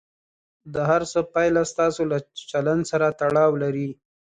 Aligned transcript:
د 0.73 0.75
هر 0.89 1.01
څه 1.11 1.19
پایله 1.33 1.63
ستاسو 1.71 2.01
له 2.11 2.17
چلند 2.51 2.83
سره 2.91 3.07
تړاو 3.21 3.51
لري. 3.63 3.89